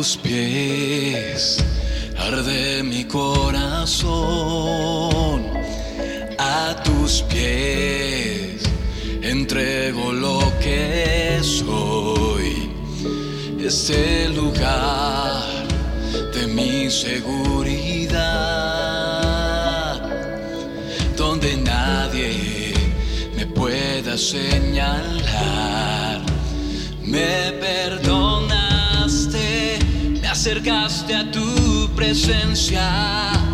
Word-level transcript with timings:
tus 0.00 0.16
pies 0.16 1.58
arde 2.16 2.82
mi 2.82 3.04
corazón. 3.04 4.08
A 6.38 6.74
tus 6.82 7.20
pies 7.30 8.62
entrego 9.20 10.14
lo 10.14 10.40
que 10.58 11.38
soy. 11.42 12.70
Este 13.62 14.30
lugar 14.30 15.42
de 16.34 16.46
mi 16.46 16.90
seguridad, 16.90 18.20
donde 21.14 21.58
nadie 21.58 22.72
me 23.36 23.44
pueda 23.44 24.16
señalar, 24.16 26.22
me 27.02 27.52
perdona 27.60 28.19
acercaste 30.40 31.14
a 31.14 31.30
tu 31.30 31.90
presencia. 31.94 33.49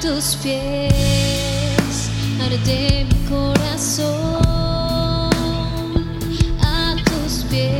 A 0.00 0.02
tus 0.02 0.34
pies, 0.36 2.08
arde 2.42 3.04
mi 3.04 3.28
corazón 3.28 4.40
a 6.62 6.96
tus 7.04 7.44
pies. 7.50 7.79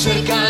cercare 0.00 0.49